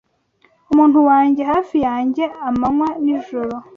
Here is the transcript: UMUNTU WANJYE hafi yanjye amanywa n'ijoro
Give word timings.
UMUNTU 0.71 0.99
WANJYE 1.09 1.43
hafi 1.51 1.77
yanjye 1.87 2.23
amanywa 2.47 2.87
n'ijoro 3.03 3.55